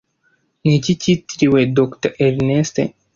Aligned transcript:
Niki 0.63 0.91
cyitiriwe 1.01 1.59
Dr 1.77 2.11
Ernest 2.25 2.75